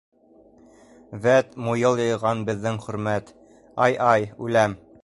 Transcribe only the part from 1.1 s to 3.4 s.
—Вәт, муйыл йыйған беҙҙең Хөрмәт,